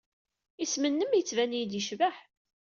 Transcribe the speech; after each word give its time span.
Isem-nnem 0.63 1.11
yettban-iyi-d 1.13 1.71
yecbeḥ. 1.75 2.15